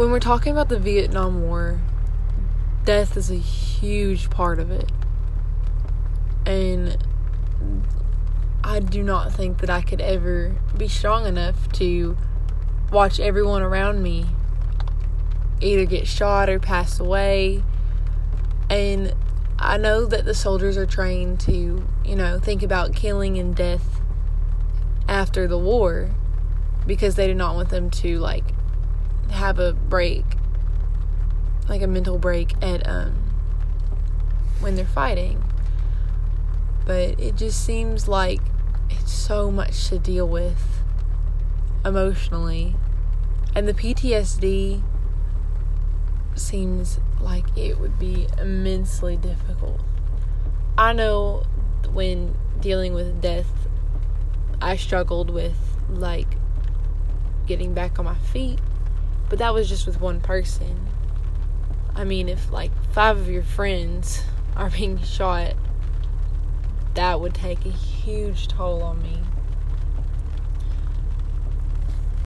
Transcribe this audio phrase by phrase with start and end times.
[0.00, 1.78] when we're talking about the Vietnam War,
[2.86, 4.90] death is a huge part of it.
[6.46, 6.96] And
[8.64, 12.16] I do not think that I could ever be strong enough to
[12.90, 14.24] watch everyone around me
[15.60, 17.62] either get shot or pass away.
[18.70, 19.12] And
[19.58, 24.00] I know that the soldiers are trained to, you know, think about killing and death
[25.06, 26.08] after the war
[26.86, 28.54] because they do not want them to like
[29.30, 30.24] have a break
[31.68, 33.14] like a mental break at um
[34.58, 35.42] when they're fighting.
[36.84, 38.40] But it just seems like
[38.90, 40.82] it's so much to deal with
[41.84, 42.74] emotionally.
[43.54, 44.82] And the PTSD
[46.34, 49.80] seems like it would be immensely difficult.
[50.76, 51.44] I know
[51.92, 53.50] when dealing with death
[54.60, 55.56] I struggled with
[55.88, 56.36] like
[57.46, 58.60] getting back on my feet
[59.30, 60.88] but that was just with one person.
[61.94, 64.22] I mean, if like five of your friends
[64.56, 65.54] are being shot,
[66.94, 69.18] that would take a huge toll on me.